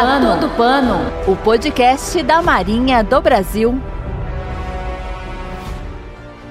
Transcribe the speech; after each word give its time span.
Pano. 0.00 0.32
A 0.32 0.36
Todo 0.38 0.56
Pano, 0.56 0.98
o 1.26 1.36
podcast 1.36 2.22
da 2.22 2.40
Marinha 2.40 3.04
do 3.04 3.20
Brasil. 3.20 3.78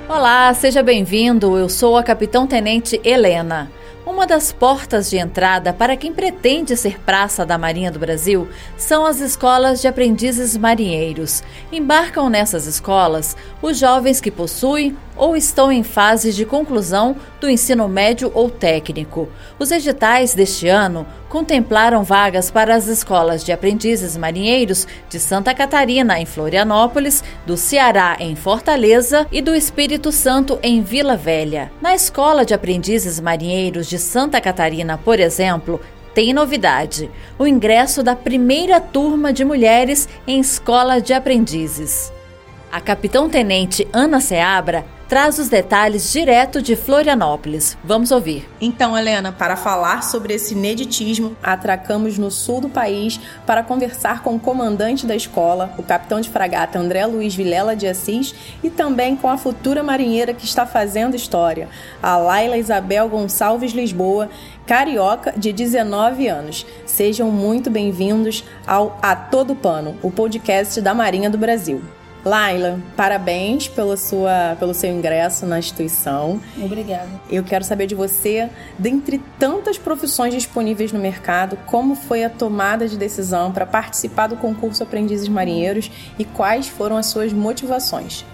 Olá, 0.07 0.53
seja 0.53 0.83
bem-vindo. 0.83 1.57
Eu 1.57 1.67
sou 1.67 1.97
a 1.97 2.03
Capitão 2.03 2.45
Tenente 2.45 3.01
Helena. 3.03 3.71
Uma 4.05 4.27
das 4.27 4.51
portas 4.51 5.09
de 5.09 5.17
entrada 5.17 5.73
para 5.73 5.97
quem 5.97 6.13
pretende 6.13 6.77
ser 6.77 6.99
praça 6.99 7.43
da 7.43 7.57
Marinha 7.57 7.91
do 7.91 7.97
Brasil 7.97 8.47
são 8.77 9.03
as 9.03 9.19
escolas 9.19 9.81
de 9.81 9.87
aprendizes 9.87 10.55
marinheiros. 10.55 11.41
Embarcam 11.71 12.29
nessas 12.29 12.67
escolas 12.67 13.35
os 13.63 13.79
jovens 13.79 14.21
que 14.21 14.29
possuem 14.29 14.95
ou 15.19 15.35
estão 15.35 15.71
em 15.71 15.83
fase 15.83 16.31
de 16.31 16.45
conclusão 16.45 17.15
do 17.39 17.49
ensino 17.49 17.87
médio 17.87 18.31
ou 18.33 18.49
técnico. 18.49 19.29
Os 19.59 19.69
editais 19.69 20.33
deste 20.33 20.67
ano 20.67 21.05
contemplaram 21.27 22.03
vagas 22.03 22.49
para 22.49 22.73
as 22.73 22.87
escolas 22.87 23.43
de 23.43 23.51
aprendizes 23.51 24.17
marinheiros 24.17 24.87
de 25.09 25.19
Santa 25.19 25.53
Catarina, 25.53 26.19
em 26.19 26.25
Florianópolis, 26.25 27.23
do 27.45 27.57
Ceará, 27.57 28.15
em 28.19 28.35
Fortaleza 28.35 29.27
e 29.31 29.41
do 29.41 29.53
Espírito 29.53 30.11
Santo, 30.11 30.57
em 30.63 30.81
Vila 30.81 31.17
Velha. 31.17 31.71
Na 31.81 31.93
Escola 31.93 32.45
de 32.45 32.53
Aprendizes 32.53 33.19
Marinheiros 33.19 33.87
de 33.87 33.99
Santa 33.99 34.39
Catarina, 34.39 34.97
por 34.97 35.19
exemplo, 35.19 35.79
tem 36.13 36.33
novidade: 36.33 37.11
o 37.37 37.45
ingresso 37.45 38.01
da 38.01 38.15
primeira 38.15 38.79
turma 38.79 39.33
de 39.33 39.43
mulheres 39.43 40.07
em 40.25 40.39
escola 40.39 41.01
de 41.01 41.13
aprendizes. 41.13 42.11
A 42.71 42.79
capitão-tenente 42.79 43.87
Ana 43.91 44.19
Seabra 44.19 44.85
traz 45.09 45.39
os 45.39 45.49
detalhes 45.49 46.11
direto 46.13 46.61
de 46.61 46.75
Florianópolis. 46.75 47.75
Vamos 47.83 48.11
ouvir. 48.11 48.47
Então, 48.61 48.95
Helena, 48.95 49.31
para 49.31 49.55
falar 49.55 50.03
sobre 50.03 50.35
esse 50.35 50.53
ineditismo, 50.53 51.35
atracamos 51.41 52.19
no 52.19 52.29
sul 52.29 52.61
do 52.61 52.69
país 52.69 53.19
para 53.43 53.63
conversar 53.63 54.21
com 54.21 54.35
o 54.35 54.39
comandante 54.39 55.07
da 55.07 55.15
escola, 55.15 55.73
o 55.79 55.83
capitão 55.83 56.21
de 56.21 56.29
fragata 56.29 56.77
André 56.77 57.07
Luiz 57.07 57.33
Vilela 57.33 57.75
de 57.75 57.87
Assis, 57.87 58.35
e 58.63 58.69
também 58.69 59.15
com 59.15 59.27
a 59.27 59.37
futura 59.37 59.81
marinheira 59.81 60.31
que 60.31 60.45
está 60.45 60.67
fazendo 60.67 61.15
história, 61.15 61.69
a 62.03 62.15
Laila 62.15 62.55
Isabel 62.55 63.09
Gonçalves 63.09 63.71
Lisboa, 63.71 64.29
carioca 64.67 65.33
de 65.35 65.51
19 65.51 66.27
anos. 66.27 66.67
Sejam 66.85 67.31
muito 67.31 67.71
bem-vindos 67.71 68.43
ao 68.67 68.99
A 69.01 69.15
Todo 69.15 69.55
Pano, 69.55 69.97
o 70.03 70.11
podcast 70.11 70.79
da 70.79 70.93
Marinha 70.93 71.31
do 71.31 71.37
Brasil. 71.39 71.81
Laila, 72.23 72.79
parabéns 72.97 73.67
pela 73.67 73.95
sua, 73.95 74.55
pelo 74.59 74.73
seu 74.73 74.91
ingresso 74.91 75.45
na 75.45 75.59
instituição. 75.59 76.39
Obrigada. 76.61 77.09
Eu 77.29 77.43
quero 77.43 77.63
saber 77.63 77.87
de 77.87 77.95
você, 77.95 78.49
dentre 78.77 79.19
tantas 79.37 79.77
profissões 79.77 80.33
disponíveis 80.33 80.91
no 80.91 80.99
mercado, 80.99 81.57
como 81.65 81.95
foi 81.95 82.23
a 82.23 82.29
tomada 82.29 82.87
de 82.87 82.97
decisão 82.97 83.51
para 83.51 83.65
participar 83.65 84.27
do 84.27 84.35
concurso 84.35 84.83
Aprendizes 84.83 85.29
Marinheiros 85.29 85.89
e 86.17 86.25
quais 86.25 86.67
foram 86.67 86.97
as 86.97 87.05
suas 87.05 87.31
motivações? 87.31 88.25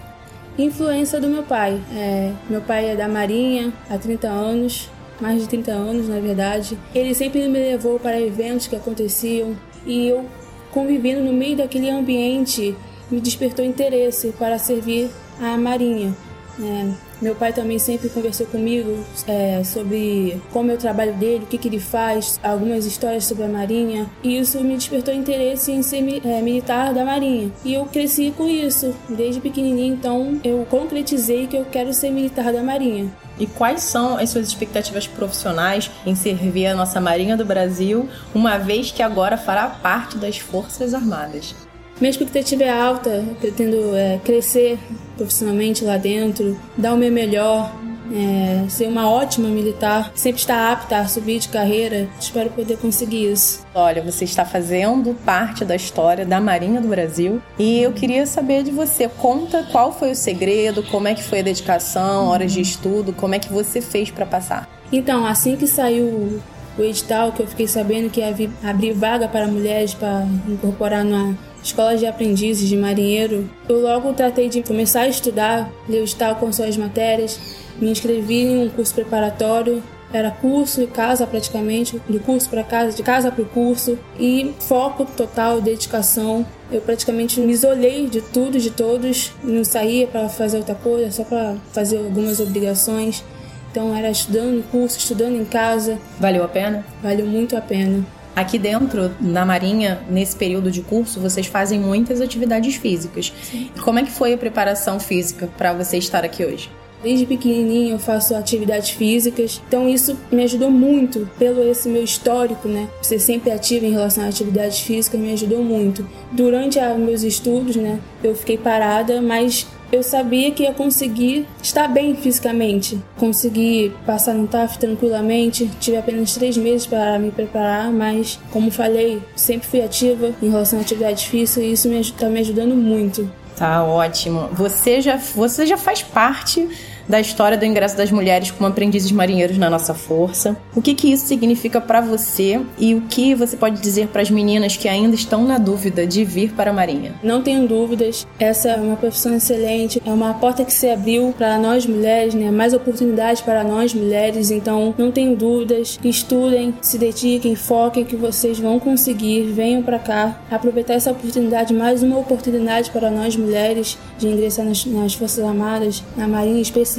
Influência 0.58 1.20
do 1.20 1.28
meu 1.28 1.42
pai. 1.42 1.80
É, 1.94 2.32
meu 2.48 2.62
pai 2.62 2.90
é 2.90 2.96
da 2.96 3.06
Marinha 3.06 3.72
há 3.88 3.98
30 3.98 4.26
anos, 4.26 4.90
mais 5.20 5.42
de 5.42 5.48
30 5.48 5.70
anos 5.70 6.08
na 6.08 6.18
verdade. 6.18 6.78
Ele 6.94 7.14
sempre 7.14 7.46
me 7.46 7.58
levou 7.58 8.00
para 8.00 8.20
eventos 8.20 8.66
que 8.66 8.74
aconteciam 8.74 9.54
e 9.86 10.08
eu 10.08 10.24
convivendo 10.72 11.22
no 11.22 11.32
meio 11.32 11.56
daquele 11.56 11.88
ambiente 11.88 12.74
me 13.10 13.20
despertou 13.20 13.64
interesse 13.64 14.32
para 14.38 14.58
servir 14.58 15.10
a 15.40 15.56
Marinha. 15.56 16.14
É, 16.58 16.90
meu 17.20 17.34
pai 17.34 17.52
também 17.52 17.78
sempre 17.78 18.08
conversou 18.08 18.46
comigo 18.46 19.04
é, 19.26 19.62
sobre 19.62 20.40
como 20.52 20.70
é 20.70 20.74
o 20.74 20.78
trabalho 20.78 21.12
dele, 21.14 21.44
o 21.44 21.46
que, 21.46 21.58
que, 21.58 21.68
ele 21.68 21.80
faz, 21.80 22.40
algumas 22.42 22.86
histórias 22.86 23.24
sobre 23.24 23.44
a 23.44 23.48
Marinha. 23.48 24.06
E 24.22 24.38
isso 24.38 24.58
me 24.60 24.74
despertou 24.74 25.12
interesse 25.12 25.70
em 25.70 25.82
ser 25.82 25.98
é, 26.24 26.40
militar 26.40 26.94
da 26.94 27.04
Marinha. 27.04 27.50
E 27.64 27.74
eu 27.74 27.84
cresci 27.86 28.32
com 28.36 28.48
isso, 28.48 28.94
desde 29.08 29.40
pequenininho. 29.40 29.94
Então 29.94 30.40
eu 30.42 30.66
concretizei 30.70 31.46
que 31.46 31.56
eu 31.56 31.64
quero 31.64 31.92
ser 31.92 32.10
militar 32.10 32.52
da 32.52 32.62
Marinha. 32.62 33.10
E 33.38 33.46
quais 33.46 33.82
são 33.82 34.16
as 34.16 34.30
suas 34.30 34.48
expectativas 34.48 35.06
profissionais 35.06 35.90
em 36.06 36.14
servir 36.14 36.66
a 36.66 36.74
nossa 36.74 37.00
Marinha 37.00 37.36
do 37.36 37.44
Brasil, 37.44 38.08
uma 38.34 38.56
vez 38.56 38.90
que 38.90 39.02
agora 39.02 39.36
fará 39.36 39.66
parte 39.66 40.16
das 40.16 40.38
Forças 40.38 40.94
Armadas? 40.94 41.54
Minha 41.98 42.10
expectativa 42.10 42.62
é 42.62 42.70
alta, 42.70 43.24
pretendo 43.40 43.96
é, 43.96 44.20
crescer 44.22 44.78
profissionalmente 45.16 45.82
lá 45.82 45.96
dentro, 45.96 46.58
dar 46.76 46.92
o 46.92 46.96
meu 46.96 47.10
melhor, 47.10 47.72
é, 48.12 48.68
ser 48.68 48.86
uma 48.86 49.08
ótima 49.08 49.48
militar, 49.48 50.12
sempre 50.14 50.40
estar 50.40 50.72
apta 50.72 50.98
a 50.98 51.08
subir 51.08 51.38
de 51.38 51.48
carreira. 51.48 52.06
Espero 52.20 52.50
poder 52.50 52.76
conseguir 52.76 53.32
isso. 53.32 53.64
Olha, 53.74 54.02
você 54.02 54.24
está 54.24 54.44
fazendo 54.44 55.14
parte 55.24 55.64
da 55.64 55.74
história 55.74 56.26
da 56.26 56.40
Marinha 56.40 56.82
do 56.82 56.88
Brasil 56.88 57.40
e 57.58 57.80
eu 57.80 57.92
queria 57.92 58.26
saber 58.26 58.62
de 58.62 58.70
você. 58.70 59.08
Conta 59.08 59.66
qual 59.72 59.90
foi 59.90 60.10
o 60.10 60.16
segredo, 60.16 60.82
como 60.82 61.08
é 61.08 61.14
que 61.14 61.22
foi 61.22 61.40
a 61.40 61.42
dedicação, 61.42 62.26
horas 62.26 62.52
de 62.52 62.60
estudo, 62.60 63.12
como 63.14 63.34
é 63.34 63.38
que 63.38 63.52
você 63.52 63.80
fez 63.80 64.10
para 64.10 64.26
passar. 64.26 64.68
Então, 64.92 65.26
assim 65.26 65.56
que 65.56 65.66
saiu 65.66 66.40
o 66.78 66.82
edital, 66.82 67.32
que 67.32 67.42
eu 67.42 67.46
fiquei 67.46 67.66
sabendo 67.66 68.10
que 68.10 68.20
ia 68.20 68.34
abrir 68.62 68.92
vaga 68.92 69.26
para 69.26 69.48
mulheres 69.48 69.94
para 69.94 70.26
incorporar 70.46 71.02
na 71.02 71.34
escola 71.66 71.96
de 71.96 72.06
aprendizes 72.06 72.68
de 72.68 72.76
marinheiro, 72.76 73.48
eu 73.68 73.80
logo 73.80 74.12
tratei 74.12 74.48
de 74.48 74.62
começar 74.62 75.02
a 75.02 75.08
estudar, 75.08 75.70
o 75.88 75.92
edital 75.92 76.36
com 76.36 76.52
suas 76.52 76.76
matérias, 76.76 77.38
me 77.80 77.90
inscrevi 77.90 78.42
em 78.42 78.66
um 78.66 78.68
curso 78.70 78.94
preparatório 78.94 79.82
era 80.12 80.30
curso 80.30 80.80
e 80.80 80.86
casa 80.86 81.26
praticamente, 81.26 82.00
de 82.08 82.18
curso 82.18 82.48
para 82.48 82.62
casa, 82.62 82.96
de 82.96 83.02
casa 83.02 83.30
para 83.30 83.42
o 83.42 83.46
curso 83.46 83.98
e 84.18 84.54
foco 84.60 85.04
total, 85.04 85.60
dedicação. 85.60 86.46
Eu 86.70 86.80
praticamente 86.80 87.40
me 87.40 87.52
isolei 87.52 88.08
de 88.08 88.20
tudo, 88.20 88.58
de 88.58 88.70
todos, 88.70 89.32
não 89.42 89.64
saía 89.64 90.06
para 90.06 90.28
fazer 90.28 90.58
outra 90.58 90.74
coisa, 90.74 91.10
só 91.10 91.24
para 91.24 91.56
fazer 91.72 91.98
algumas 91.98 92.40
obrigações. 92.40 93.24
Então 93.70 93.94
era 93.94 94.10
estudando 94.10 94.64
curso, 94.70 94.96
estudando 94.96 95.36
em 95.36 95.44
casa. 95.44 95.98
Valeu 96.18 96.44
a 96.44 96.48
pena? 96.48 96.86
Valeu 97.02 97.26
muito 97.26 97.56
a 97.56 97.60
pena. 97.60 98.06
Aqui 98.36 98.58
dentro, 98.58 99.10
na 99.18 99.46
Marinha, 99.46 100.02
nesse 100.10 100.36
período 100.36 100.70
de 100.70 100.82
curso, 100.82 101.18
vocês 101.18 101.46
fazem 101.46 101.80
muitas 101.80 102.20
atividades 102.20 102.76
físicas. 102.76 103.32
Sim. 103.42 103.70
Como 103.82 103.98
é 103.98 104.02
que 104.02 104.10
foi 104.10 104.34
a 104.34 104.36
preparação 104.36 105.00
física 105.00 105.48
para 105.56 105.72
você 105.72 105.96
estar 105.96 106.22
aqui 106.22 106.44
hoje? 106.44 106.70
Desde 107.02 107.24
pequenininho 107.24 107.94
eu 107.94 107.98
faço 107.98 108.34
atividades 108.34 108.90
físicas, 108.90 109.62
então 109.66 109.88
isso 109.88 110.18
me 110.30 110.42
ajudou 110.42 110.70
muito 110.70 111.26
pelo 111.38 111.62
esse 111.62 111.88
meu 111.88 112.02
histórico, 112.02 112.68
né? 112.68 112.88
Ser 113.00 113.20
sempre 113.20 113.50
ativo 113.50 113.86
em 113.86 113.92
relação 113.92 114.24
a 114.24 114.28
atividades 114.28 114.80
físicas 114.80 115.18
me 115.18 115.32
ajudou 115.32 115.62
muito. 115.62 116.06
Durante 116.32 116.78
os 116.78 116.98
meus 116.98 117.22
estudos, 117.22 117.76
né, 117.76 118.00
eu 118.22 118.34
fiquei 118.34 118.58
parada, 118.58 119.22
mas 119.22 119.66
eu 119.92 120.02
sabia 120.02 120.50
que 120.50 120.62
ia 120.62 120.72
conseguir 120.72 121.46
estar 121.62 121.88
bem 121.88 122.14
fisicamente, 122.16 123.00
conseguir 123.16 123.94
passar 124.04 124.34
no 124.34 124.46
TAF 124.46 124.78
tranquilamente. 124.78 125.70
Tive 125.80 125.96
apenas 125.96 126.34
três 126.34 126.56
meses 126.56 126.86
para 126.86 127.18
me 127.18 127.30
preparar, 127.30 127.90
mas, 127.92 128.38
como 128.50 128.70
falei, 128.70 129.22
sempre 129.34 129.68
fui 129.68 129.80
ativa 129.80 130.32
em 130.42 130.50
relação 130.50 130.78
à 130.78 130.82
atividade 130.82 131.28
física 131.28 131.60
e 131.60 131.72
isso 131.72 131.88
está 131.92 132.28
me 132.28 132.40
ajudando 132.40 132.74
muito. 132.74 133.30
Tá 133.56 133.82
ótimo. 133.84 134.48
Você 134.52 135.00
já, 135.00 135.16
você 135.16 135.64
já 135.64 135.78
faz 135.78 136.02
parte 136.02 136.68
da 137.08 137.20
história 137.20 137.56
do 137.56 137.64
ingresso 137.64 137.96
das 137.96 138.10
mulheres 138.10 138.50
como 138.50 138.68
aprendizes 138.68 139.12
marinheiros 139.12 139.58
na 139.58 139.70
nossa 139.70 139.94
força. 139.94 140.56
O 140.74 140.82
que, 140.82 140.94
que 140.94 141.12
isso 141.12 141.26
significa 141.26 141.80
para 141.80 142.00
você 142.00 142.60
e 142.78 142.94
o 142.94 143.02
que 143.02 143.34
você 143.34 143.56
pode 143.56 143.80
dizer 143.80 144.08
para 144.08 144.22
as 144.22 144.30
meninas 144.30 144.76
que 144.76 144.88
ainda 144.88 145.14
estão 145.14 145.44
na 145.44 145.58
dúvida 145.58 146.06
de 146.06 146.24
vir 146.24 146.52
para 146.52 146.70
a 146.70 146.74
Marinha? 146.74 147.14
Não 147.22 147.42
tenho 147.42 147.66
dúvidas, 147.66 148.26
essa 148.38 148.70
é 148.70 148.76
uma 148.76 148.96
profissão 148.96 149.34
excelente, 149.34 150.02
é 150.04 150.10
uma 150.10 150.34
porta 150.34 150.64
que 150.64 150.72
se 150.72 150.88
abriu 150.88 151.34
para 151.36 151.58
nós 151.58 151.86
mulheres, 151.86 152.34
né? 152.34 152.50
mais 152.50 152.72
oportunidades 152.74 153.40
para 153.42 153.62
nós 153.62 153.94
mulheres, 153.94 154.50
então 154.50 154.94
não 154.98 155.10
tenho 155.10 155.36
dúvidas, 155.36 155.98
estudem, 156.02 156.74
se 156.80 156.98
dediquem, 156.98 157.54
foquem 157.54 158.04
que 158.04 158.16
vocês 158.16 158.58
vão 158.58 158.78
conseguir, 158.78 159.44
venham 159.52 159.82
para 159.82 159.98
cá, 159.98 160.40
aproveitar 160.50 160.94
essa 160.94 161.12
oportunidade, 161.12 161.72
mais 161.72 162.02
uma 162.02 162.18
oportunidade 162.18 162.90
para 162.90 163.10
nós 163.10 163.36
mulheres 163.36 163.98
de 164.18 164.28
ingressar 164.28 164.64
nas, 164.64 164.84
nas 164.84 165.14
Forças 165.14 165.44
Armadas, 165.44 166.02
na 166.16 166.26
Marinha 166.26 166.60
especialmente 166.60 166.95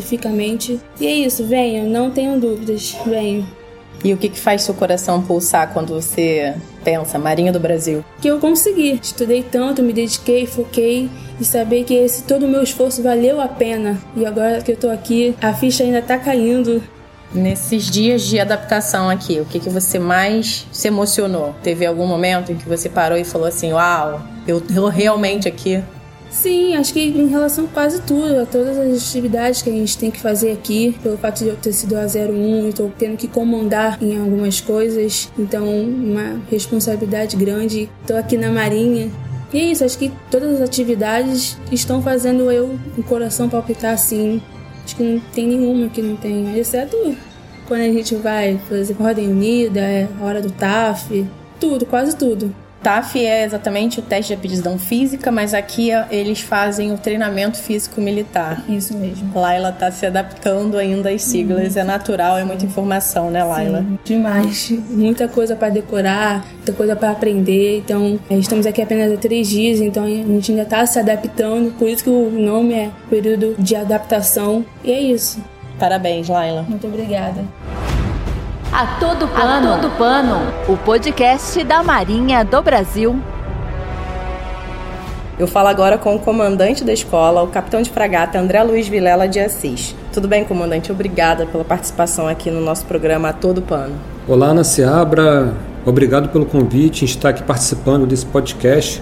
E 0.99 1.07
é 1.07 1.13
isso, 1.13 1.45
venham, 1.45 1.87
não 1.87 2.11
tenham 2.11 2.39
dúvidas, 2.39 2.95
venham. 3.05 3.45
E 4.03 4.13
o 4.13 4.17
que, 4.17 4.29
que 4.29 4.39
faz 4.39 4.61
seu 4.61 4.73
coração 4.73 5.21
pulsar 5.21 5.73
quando 5.73 5.93
você 5.93 6.55
pensa 6.83 7.17
Marinha 7.17 7.51
do 7.51 7.59
Brasil? 7.59 8.05
Que 8.21 8.27
eu 8.27 8.39
consegui. 8.39 8.99
Estudei 9.01 9.43
tanto, 9.43 9.81
me 9.81 9.91
dediquei, 9.91 10.45
foquei 10.45 11.09
e 11.39 11.45
saber 11.45 11.83
que 11.83 11.93
esse 11.93 12.23
todo 12.23 12.45
o 12.45 12.49
meu 12.49 12.61
esforço 12.61 13.01
valeu 13.01 13.41
a 13.41 13.47
pena. 13.47 13.99
E 14.15 14.25
agora 14.25 14.61
que 14.61 14.71
eu 14.71 14.77
tô 14.77 14.89
aqui, 14.89 15.35
a 15.41 15.53
ficha 15.53 15.83
ainda 15.83 16.01
tá 16.01 16.17
caindo. 16.17 16.81
Nesses 17.33 17.89
dias 17.89 18.21
de 18.21 18.39
adaptação 18.39 19.09
aqui, 19.09 19.41
o 19.41 19.45
que, 19.45 19.59
que 19.59 19.69
você 19.69 19.99
mais 19.99 20.65
se 20.71 20.87
emocionou? 20.87 21.53
Teve 21.61 21.85
algum 21.85 22.07
momento 22.07 22.51
em 22.51 22.55
que 22.55 22.69
você 22.69 22.87
parou 22.87 23.17
e 23.17 23.25
falou 23.25 23.47
assim: 23.47 23.73
Uau, 23.73 24.21
eu 24.47 24.61
tô 24.61 24.87
realmente 24.87 25.47
aqui? 25.47 25.83
Sim, 26.29 26.75
acho 26.75 26.93
que 26.93 26.99
em 26.99 27.27
relação 27.27 27.65
a 27.65 27.67
quase 27.67 28.01
tudo, 28.01 28.41
a 28.41 28.45
todas 28.45 28.77
as 28.77 29.09
atividades 29.09 29.61
que 29.61 29.69
a 29.69 29.73
gente 29.73 29.97
tem 29.97 30.11
que 30.11 30.19
fazer 30.19 30.51
aqui, 30.51 30.97
pelo 31.01 31.17
fato 31.17 31.39
de 31.39 31.49
eu 31.49 31.55
ter 31.55 31.73
sido 31.73 31.95
a 31.95 32.05
01 32.05 32.65
e 32.65 32.69
estou 32.69 32.91
tendo 32.97 33.17
que 33.17 33.27
comandar 33.27 34.01
em 34.01 34.19
algumas 34.19 34.61
coisas, 34.61 35.31
então 35.37 35.67
uma 35.67 36.41
responsabilidade 36.49 37.35
grande. 37.35 37.89
Estou 38.01 38.17
aqui 38.17 38.37
na 38.37 38.51
Marinha. 38.51 39.09
E 39.53 39.59
é 39.59 39.71
isso, 39.71 39.83
acho 39.83 39.97
que 39.97 40.11
todas 40.29 40.55
as 40.55 40.61
atividades 40.61 41.57
estão 41.71 42.01
fazendo 42.01 42.51
eu, 42.51 42.77
o 42.97 43.03
coração 43.03 43.47
palpitar 43.47 43.93
assim. 43.93 44.41
Acho 44.83 44.95
que 44.95 45.03
não 45.03 45.19
tem 45.19 45.47
nenhuma 45.47 45.89
que 45.89 46.01
não 46.01 46.15
tenha, 46.15 46.57
exceto 46.57 46.95
quando 47.67 47.81
a 47.81 47.91
gente 47.91 48.15
vai, 48.15 48.59
exemplo, 48.71 49.05
Ordem 49.05 49.27
Unida, 49.27 49.81
é 49.81 50.07
hora 50.21 50.41
do 50.41 50.49
TAF, 50.49 51.27
tudo, 51.59 51.85
quase 51.85 52.15
tudo. 52.15 52.55
TAF 52.87 53.19
é 53.19 53.43
exatamente 53.43 53.99
o 53.99 54.01
teste 54.01 54.33
de 54.33 54.39
aptidão 54.39 54.79
física, 54.79 55.29
mas 55.29 55.53
aqui 55.53 55.89
eles 56.09 56.39
fazem 56.39 56.93
o 56.93 56.97
treinamento 56.97 57.57
físico 57.57 57.99
militar. 57.99 58.63
Isso 58.69 58.97
mesmo. 58.97 59.29
Laila 59.37 59.71
está 59.71 59.91
se 59.91 60.05
adaptando 60.05 60.77
ainda 60.77 61.09
às 61.09 61.21
siglas, 61.21 61.75
uhum. 61.75 61.81
é 61.81 61.83
natural, 61.83 62.37
é 62.37 62.45
muita 62.45 62.63
informação, 62.63 63.29
né, 63.29 63.43
Laila? 63.43 63.79
Sim, 63.79 63.99
demais. 64.05 64.71
Muita 64.89 65.27
coisa 65.27 65.53
para 65.53 65.67
decorar, 65.67 66.45
muita 66.53 66.71
coisa 66.71 66.95
para 66.95 67.11
aprender. 67.11 67.79
Então, 67.79 68.17
é, 68.29 68.37
estamos 68.37 68.65
aqui 68.65 68.81
apenas 68.81 69.11
há 69.11 69.17
três 69.17 69.49
dias, 69.49 69.81
então 69.81 70.05
a 70.05 70.07
gente 70.07 70.51
ainda 70.51 70.63
está 70.63 70.85
se 70.85 70.97
adaptando, 70.97 71.73
por 71.77 71.89
isso 71.89 72.05
que 72.05 72.09
o 72.09 72.29
nome 72.31 72.73
é 72.73 72.89
período 73.09 73.53
de 73.59 73.75
adaptação. 73.75 74.65
E 74.81 74.93
é 74.93 75.01
isso. 75.01 75.43
Parabéns, 75.77 76.29
Laila. 76.29 76.61
Muito 76.61 76.87
obrigada. 76.87 77.43
A 78.77 78.85
Todo 78.99 79.27
Pano, 79.29 79.73
A 79.73 79.77
Todo 79.79 79.97
Pano, 79.97 80.37
o 80.69 80.77
podcast 80.77 81.63
da 81.63 81.81
Marinha 81.81 82.45
do 82.45 82.61
Brasil. 82.61 83.19
Eu 85.39 85.47
falo 85.47 85.67
agora 85.67 85.97
com 85.97 86.15
o 86.15 86.19
comandante 86.19 86.83
da 86.83 86.93
escola, 86.93 87.41
o 87.41 87.47
capitão 87.47 87.81
de 87.81 87.89
fragata 87.89 88.37
André 88.37 88.61
Luiz 88.61 88.87
Vilela 88.87 89.27
de 89.27 89.39
Assis. 89.39 89.95
Tudo 90.13 90.27
bem, 90.27 90.43
comandante? 90.43 90.91
Obrigada 90.91 91.47
pela 91.47 91.65
participação 91.65 92.27
aqui 92.27 92.51
no 92.51 92.61
nosso 92.61 92.85
programa 92.85 93.29
A 93.29 93.33
Todo 93.33 93.63
Pano. 93.63 93.95
Olá, 94.27 94.49
Ana 94.49 94.63
Seabra. 94.63 95.55
Obrigado 95.83 96.29
pelo 96.29 96.45
convite 96.45 97.01
em 97.01 97.05
estar 97.05 97.29
aqui 97.29 97.41
participando 97.41 98.05
desse 98.05 98.27
podcast. 98.27 99.01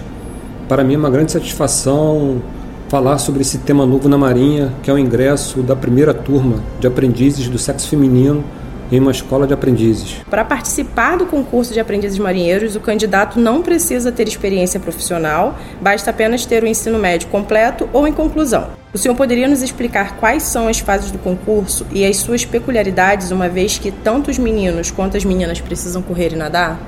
Para 0.70 0.82
mim 0.82 0.94
é 0.94 0.96
uma 0.96 1.10
grande 1.10 1.32
satisfação 1.32 2.40
falar 2.88 3.18
sobre 3.18 3.42
esse 3.42 3.58
tema 3.58 3.84
novo 3.84 4.08
na 4.08 4.16
Marinha, 4.16 4.72
que 4.82 4.90
é 4.90 4.94
o 4.94 4.98
ingresso 4.98 5.60
da 5.60 5.76
primeira 5.76 6.14
turma 6.14 6.60
de 6.80 6.86
aprendizes 6.86 7.46
do 7.46 7.58
sexo 7.58 7.90
feminino 7.90 8.42
em 8.90 9.00
uma 9.00 9.10
escola 9.10 9.46
de 9.46 9.54
aprendizes. 9.54 10.16
Para 10.30 10.44
participar 10.44 11.16
do 11.16 11.26
concurso 11.26 11.72
de 11.72 11.80
aprendizes 11.80 12.18
marinheiros, 12.18 12.76
o 12.76 12.80
candidato 12.80 13.40
não 13.40 13.62
precisa 13.62 14.12
ter 14.12 14.28
experiência 14.28 14.78
profissional, 14.78 15.58
basta 15.80 16.10
apenas 16.10 16.46
ter 16.46 16.62
o 16.62 16.66
ensino 16.66 16.98
médio 16.98 17.28
completo 17.28 17.88
ou 17.92 18.06
em 18.06 18.12
conclusão. 18.12 18.68
O 18.94 18.98
senhor 18.98 19.14
poderia 19.14 19.48
nos 19.48 19.62
explicar 19.62 20.16
quais 20.16 20.44
são 20.44 20.68
as 20.68 20.78
fases 20.78 21.10
do 21.10 21.18
concurso 21.18 21.86
e 21.92 22.04
as 22.04 22.16
suas 22.16 22.44
peculiaridades, 22.44 23.30
uma 23.30 23.48
vez 23.48 23.76
que 23.78 23.90
tanto 23.90 24.30
os 24.30 24.38
meninos 24.38 24.90
quanto 24.90 25.16
as 25.16 25.24
meninas 25.24 25.60
precisam 25.60 26.00
correr 26.00 26.32
e 26.32 26.36
nadar? 26.36 26.80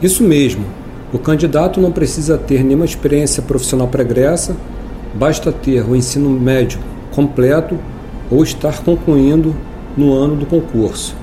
Isso 0.00 0.22
mesmo. 0.22 0.64
O 1.12 1.18
candidato 1.18 1.80
não 1.80 1.90
precisa 1.90 2.38
ter 2.38 2.62
nenhuma 2.62 2.84
experiência 2.84 3.42
profissional 3.42 3.88
pregressa, 3.88 4.56
basta 5.12 5.50
ter 5.50 5.84
o 5.84 5.96
ensino 5.96 6.30
médio 6.30 6.78
completo 7.10 7.78
ou 8.30 8.44
estar 8.44 8.82
concluindo 8.84 9.54
no 9.96 10.14
ano 10.14 10.36
do 10.36 10.46
concurso. 10.46 11.16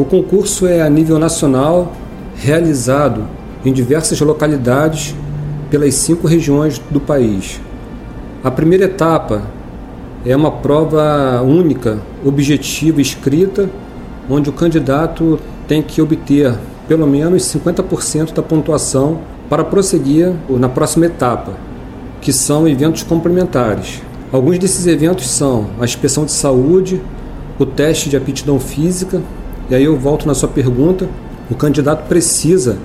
O 0.00 0.04
concurso 0.06 0.66
é 0.66 0.80
a 0.80 0.88
nível 0.88 1.18
nacional, 1.18 1.92
realizado 2.34 3.24
em 3.62 3.70
diversas 3.70 4.18
localidades 4.18 5.14
pelas 5.68 5.94
cinco 5.94 6.26
regiões 6.26 6.80
do 6.90 6.98
país. 6.98 7.60
A 8.42 8.50
primeira 8.50 8.86
etapa 8.86 9.42
é 10.24 10.34
uma 10.34 10.50
prova 10.50 11.42
única, 11.42 11.98
objetiva, 12.24 12.98
escrita, 13.02 13.68
onde 14.26 14.48
o 14.48 14.54
candidato 14.54 15.38
tem 15.68 15.82
que 15.82 16.00
obter 16.00 16.54
pelo 16.88 17.06
menos 17.06 17.42
50% 17.42 18.32
da 18.32 18.42
pontuação 18.42 19.18
para 19.50 19.64
prosseguir 19.64 20.32
na 20.48 20.70
próxima 20.70 21.04
etapa, 21.04 21.52
que 22.22 22.32
são 22.32 22.66
eventos 22.66 23.02
complementares. 23.02 24.00
Alguns 24.32 24.58
desses 24.58 24.86
eventos 24.86 25.28
são 25.28 25.66
a 25.78 25.84
inspeção 25.84 26.24
de 26.24 26.32
saúde, 26.32 27.02
o 27.58 27.66
teste 27.66 28.08
de 28.08 28.16
aptidão 28.16 28.58
física, 28.58 29.20
e 29.70 29.74
aí 29.74 29.84
eu 29.84 29.96
volto 29.96 30.26
na 30.26 30.34
sua 30.34 30.48
pergunta: 30.48 31.08
o 31.50 31.54
candidato 31.54 32.08
precisa 32.08 32.76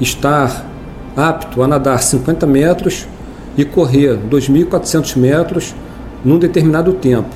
estar 0.00 0.68
apto 1.16 1.62
a 1.62 1.68
nadar 1.68 2.02
50 2.02 2.46
metros 2.46 3.06
e 3.56 3.64
correr 3.64 4.18
2.400 4.28 5.16
metros 5.16 5.74
num 6.24 6.38
determinado 6.38 6.92
tempo. 6.94 7.34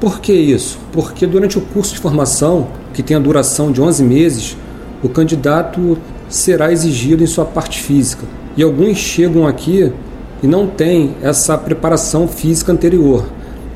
Por 0.00 0.20
que 0.20 0.32
isso? 0.32 0.78
Porque 0.92 1.26
durante 1.26 1.58
o 1.58 1.60
curso 1.60 1.94
de 1.94 2.00
formação, 2.00 2.68
que 2.94 3.02
tem 3.02 3.16
a 3.16 3.20
duração 3.20 3.70
de 3.70 3.80
11 3.80 4.02
meses, 4.04 4.56
o 5.02 5.08
candidato 5.08 5.98
será 6.28 6.72
exigido 6.72 7.22
em 7.22 7.26
sua 7.26 7.44
parte 7.44 7.80
física. 7.80 8.24
E 8.56 8.62
alguns 8.62 8.98
chegam 8.98 9.46
aqui 9.46 9.92
e 10.42 10.46
não 10.46 10.66
têm 10.66 11.14
essa 11.22 11.56
preparação 11.58 12.26
física 12.26 12.72
anterior 12.72 13.26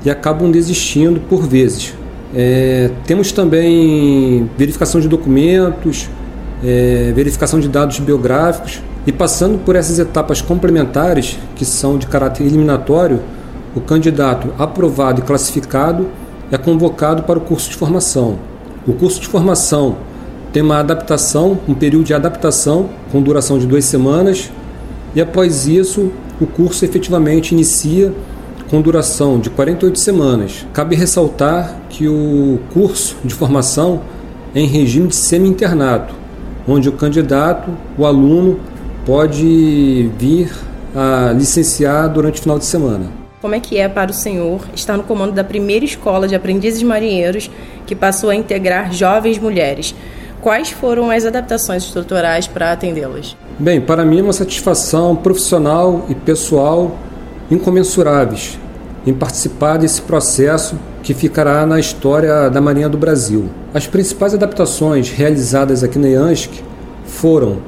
e 0.05 0.11
acabam 0.11 0.51
desistindo 0.51 1.21
por 1.29 1.43
vezes. 1.47 1.95
É, 2.35 2.91
temos 3.07 3.33
também 3.33 4.51
verificação 4.57 5.01
de 5.01 5.09
documentos, 5.09 6.09
é, 6.65 7.13
verificação 7.15 7.61
de 7.61 7.69
dados 7.69 7.99
biográficos 7.99 8.83
e 9.07 9.13
passando 9.13 9.59
por 9.59 9.77
essas 9.77 9.99
etapas 9.99 10.41
complementares, 10.41 11.39
que 11.55 11.65
são 11.65 11.97
de 11.97 12.07
caráter 12.07 12.45
eliminatório, 12.45 13.21
o 13.75 13.81
candidato 13.81 14.53
aprovado 14.59 15.21
e 15.21 15.23
classificado 15.23 16.09
é 16.51 16.57
convocado 16.57 17.23
para 17.23 17.39
o 17.39 17.43
curso 17.43 17.71
de 17.71 17.77
formação. 17.77 18.39
O 18.87 18.93
curso 18.93 19.21
de 19.21 19.29
formação 19.29 19.97
tem 20.53 20.63
uma 20.63 20.79
adaptação, 20.79 21.59
um 21.69 21.75
período 21.75 22.07
de 22.07 22.15
adaptação 22.15 22.89
com 23.13 23.21
duração 23.21 23.59
de 23.59 23.67
duas 23.67 23.85
semanas, 23.85 24.51
e 25.15 25.21
após 25.21 25.67
isso 25.67 26.11
o 26.41 26.47
curso 26.47 26.85
efetivamente 26.85 27.53
inicia 27.53 28.13
com 28.71 28.81
duração 28.81 29.39
de 29.39 29.51
48 29.51 29.99
semanas. 29.99 30.67
Cabe 30.73 30.97
ressaltar 30.97 31.77
que 31.89 32.09
o 32.09 32.61
curso 32.73 33.17
de 33.25 33.35
formação 33.35 34.03
é 34.55 34.61
em 34.61 34.67
regime 34.67 35.09
de 35.09 35.17
semi-internato, 35.17 36.15
onde 36.67 36.89
o 36.89 36.93
candidato, 36.93 37.71
o 37.97 38.05
aluno, 38.05 38.59
pode 39.05 40.11
vir 40.19 40.51
a 40.95 41.33
licenciar 41.33 42.09
durante 42.09 42.41
o 42.41 42.43
final 42.43 42.59
de 42.59 42.65
semana. 42.65 43.07
Como 43.41 43.55
é 43.55 43.61
que 43.61 43.79
é 43.79 43.89
para 43.89 44.11
o 44.11 44.15
senhor 44.15 44.63
estar 44.75 44.97
no 44.97 45.05
comando 45.05 45.33
da 45.33 45.45
primeira 45.45 45.85
escola 45.85 46.27
de 46.27 46.35
aprendizes 46.35 46.83
marinheiros 46.83 47.51
que 47.87 47.95
passou 47.95 48.31
a 48.31 48.35
integrar 48.35 48.93
jovens 48.93 49.39
mulheres? 49.39 49.95
Quais 50.41 50.71
foram 50.71 51.11
as 51.11 51.25
adaptações 51.25 51.85
estruturais 51.85 52.47
para 52.47 52.73
atendê-las? 52.73 53.37
Bem, 53.59 53.81
para 53.81 54.05
mim 54.05 54.21
é 54.21 54.23
uma 54.23 54.33
satisfação 54.33 55.15
profissional 55.15 56.07
e 56.09 56.15
pessoal 56.15 56.97
incomensuráveis 57.51 58.59
em 59.07 59.15
participar 59.15 59.77
desse 59.77 60.03
processo 60.03 60.77
que 61.03 61.15
ficará 61.15 61.65
na 61.65 61.79
história 61.79 62.51
da 62.51 62.61
Marinha 62.61 62.89
do 62.89 62.99
Brasil. 62.99 63.49
As 63.73 63.87
principais 63.87 64.35
adaptações 64.35 65.11
realizadas 65.11 65.85
aqui 65.85 65.99
na 65.99 66.09
IANSC 66.09 66.51
foram 67.05 67.59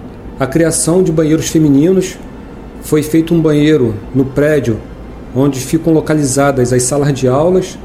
a 0.41 0.47
criação 0.47 1.03
de 1.03 1.13
banheiros 1.13 1.49
femininos, 1.49 2.19
foi 2.83 3.03
feito 3.03 3.33
um 3.33 3.41
banheiro 3.41 3.95
no 4.15 4.25
prédio 4.25 4.79
onde 5.35 5.61
ficam 5.61 5.93
localizadas 5.93 6.73
as 6.73 6.83
salas 6.83 7.13
de 7.13 7.29
aulas, 7.29 7.79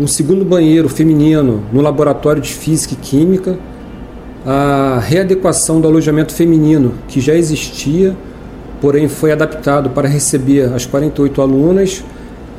um 0.00 0.06
segundo 0.06 0.44
banheiro 0.44 0.88
feminino 0.88 1.62
no 1.72 1.80
laboratório 1.80 2.40
de 2.40 2.52
Física 2.52 2.94
e 2.94 2.96
Química, 2.96 3.58
a 4.46 4.98
readequação 5.00 5.80
do 5.80 5.88
alojamento 5.88 6.32
feminino 6.32 6.94
que 7.08 7.20
já 7.20 7.34
existia 7.34 8.16
porém 8.80 9.08
foi 9.08 9.32
adaptado 9.32 9.90
para 9.90 10.08
receber 10.08 10.72
as 10.72 10.86
48 10.86 11.40
alunas 11.40 12.04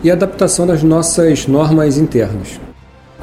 e 0.03 0.11
adaptação 0.11 0.67
das 0.67 0.83
nossas 0.83 1.47
normas 1.47 1.97
internas. 1.97 2.59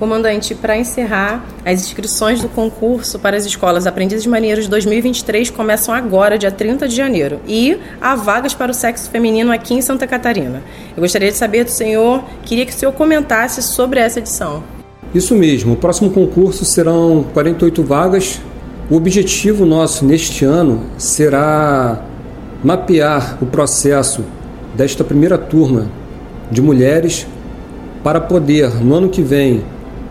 Comandante, 0.03 0.53
para 0.53 0.77
encerrar, 0.77 1.45
as 1.65 1.81
inscrições 1.81 2.41
do 2.41 2.49
concurso 2.49 3.21
para 3.21 3.37
as 3.37 3.47
escolas 3.47 3.87
Aprendizes 3.87 4.27
Maneiros 4.27 4.67
2023 4.67 5.49
começam 5.51 5.95
agora, 5.95 6.37
dia 6.37 6.51
30 6.51 6.89
de 6.89 6.97
janeiro, 6.97 7.41
e 7.47 7.79
há 8.01 8.17
vagas 8.17 8.53
para 8.53 8.73
o 8.73 8.75
sexo 8.75 9.09
feminino 9.11 9.53
aqui 9.53 9.75
em 9.75 9.81
Santa 9.81 10.05
Catarina. 10.07 10.61
Eu 10.97 11.03
gostaria 11.03 11.31
de 11.31 11.37
saber 11.37 11.63
do 11.63 11.71
senhor, 11.71 12.25
queria 12.45 12.67
que 12.67 12.73
o 12.73 12.75
senhor 12.75 12.91
comentasse 12.93 13.63
sobre 13.63 14.01
essa 14.01 14.19
edição. 14.19 14.65
Isso 15.15 15.37
mesmo, 15.37 15.75
o 15.75 15.77
próximo 15.77 16.11
concurso 16.11 16.65
serão 16.65 17.25
48 17.33 17.83
vagas. 17.85 18.41
O 18.91 18.97
objetivo 18.97 19.65
nosso 19.65 20.05
neste 20.05 20.45
ano 20.45 20.85
será 20.99 22.03
mapear 22.63 23.39
o 23.41 23.47
processo 23.47 24.23
desta 24.75 25.03
primeira 25.03 25.37
turma 25.37 25.87
de 26.51 26.63
mulheres 26.63 27.27
para 28.03 28.21
poder, 28.21 28.83
no 28.83 28.95
ano 28.95 29.09
que 29.09 29.23
vem, 29.23 29.63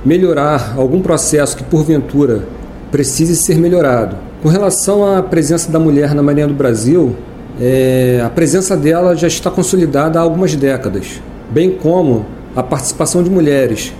melhorar 0.06 0.74
algum 0.78 1.02
processo 1.02 1.56
que 1.56 1.64
porventura 1.64 2.44
precise 2.92 3.36
ser 3.36 3.58
melhorado. 3.58 4.16
Com 4.42 4.50
relação 4.50 5.16
à 5.16 5.22
presença 5.22 5.72
da 5.72 5.80
mulher 5.80 6.16
na 6.16 6.24
Marinha 6.24 6.48
do 6.48 6.54
Brasil, 6.54 7.16
é, 7.60 8.22
a 8.26 8.30
presença 8.30 8.76
dela 8.76 9.16
já 9.16 9.28
está 9.28 9.52
consolidada 9.52 10.20
há 10.20 10.22
algumas 10.22 10.56
décadas, 10.56 11.22
bem 11.52 11.72
como 11.72 12.26
a 12.56 12.64
participação 12.64 13.24
de 13.24 13.30
mulheres 13.30 13.94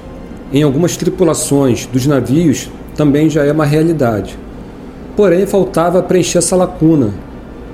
em 0.52 0.64
algumas 0.64 0.98
tripulações 0.98 1.86
dos 1.86 2.06
navios 2.06 2.70
também 2.96 3.30
já 3.30 3.46
é 3.46 3.52
uma 3.52 3.66
realidade. 3.66 4.38
Porém, 5.16 5.46
faltava 5.46 6.02
preencher 6.02 6.40
essa 6.40 6.56
lacuna, 6.56 7.12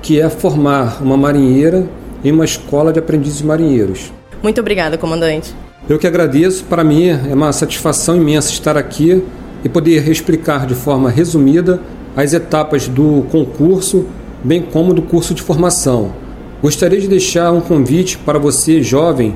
que 0.07 0.21
é 0.21 0.29
formar 0.29 1.03
uma 1.03 1.17
marinheira 1.17 1.85
em 2.23 2.31
uma 2.31 2.45
escola 2.45 2.93
de 2.93 2.99
aprendizes 2.99 3.41
marinheiros. 3.41 4.13
Muito 4.41 4.61
obrigada, 4.61 4.97
comandante. 4.97 5.53
Eu 5.89 5.99
que 5.99 6.07
agradeço, 6.07 6.63
para 6.63 6.81
mim 6.81 7.07
é 7.07 7.33
uma 7.33 7.51
satisfação 7.51 8.15
imensa 8.15 8.49
estar 8.49 8.77
aqui 8.77 9.21
e 9.65 9.67
poder 9.67 10.07
explicar 10.07 10.65
de 10.65 10.75
forma 10.75 11.09
resumida 11.09 11.81
as 12.15 12.31
etapas 12.31 12.87
do 12.87 13.25
concurso, 13.29 14.05
bem 14.41 14.61
como 14.61 14.93
do 14.93 15.01
curso 15.01 15.33
de 15.33 15.41
formação. 15.41 16.13
Gostaria 16.61 17.01
de 17.01 17.09
deixar 17.09 17.51
um 17.51 17.59
convite 17.59 18.17
para 18.17 18.39
você, 18.39 18.81
jovem, 18.81 19.35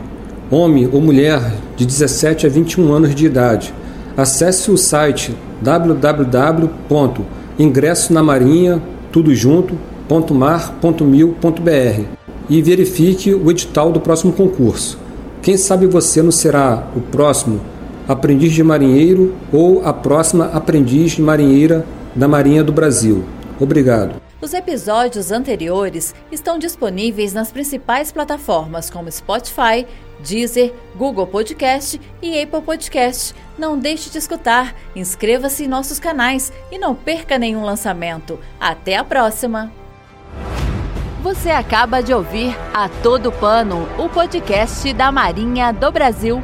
homem 0.50 0.88
ou 0.90 1.02
mulher 1.02 1.52
de 1.76 1.86
17 1.86 2.48
a 2.48 2.50
21 2.50 2.94
anos 2.94 3.14
de 3.14 3.26
idade. 3.26 3.74
Acesse 4.16 4.72
o 4.72 4.78
site 4.78 5.36
www.ingressonamarinha.mar.mil.br 10.12 12.06
e 12.50 12.62
verifique 12.62 13.34
o 13.34 13.50
edital 13.50 13.92
do 13.94 14.02
próximo 14.02 14.34
concurso. 14.34 15.00
Quem 15.42 15.56
sabe 15.56 15.88
você 15.88 16.22
não 16.22 16.32
será 16.32 16.88
o 16.96 17.00
próximo 17.00 17.62
aprendiz 18.08 18.52
de 18.52 18.62
marinheiro 18.62 19.34
ou 19.54 19.86
a 19.86 19.94
próxima 19.94 20.48
aprendiz 20.48 21.14
de 21.14 21.22
marinheira 21.22 21.86
da 22.14 22.28
Marinha 22.28 22.64
do 22.64 22.74
Brasil. 22.74 23.24
Obrigado. 23.60 24.22
Os 24.42 24.54
episódios 24.54 25.32
anteriores 25.32 26.14
estão 26.32 26.58
disponíveis 26.60 27.32
nas 27.32 27.52
principais 27.52 28.12
plataformas 28.12 28.90
como 28.90 29.12
Spotify, 29.12 29.86
Deezer, 30.20 30.74
Google 30.96 31.28
Podcast 31.28 32.02
e 32.22 32.42
Apple 32.42 32.62
Podcast. 32.62 33.36
Não 33.58 33.78
deixe 33.78 34.10
de 34.10 34.18
escutar, 34.18 34.76
inscreva-se 34.96 35.64
em 35.64 35.68
nossos 35.68 36.00
canais 36.00 36.52
e 36.72 36.80
não 36.80 36.96
perca 36.96 37.38
nenhum 37.38 37.64
lançamento. 37.64 38.40
Até 38.60 38.98
a 38.98 39.04
próxima! 39.04 39.81
Você 41.22 41.52
acaba 41.52 42.02
de 42.02 42.12
ouvir 42.16 42.58
A 42.74 42.90
Todo 42.90 43.32
Pano, 43.32 43.88
o 44.00 44.10
podcast 44.10 44.92
da 44.92 45.12
Marinha 45.12 45.72
do 45.72 45.92
Brasil. 45.92 46.42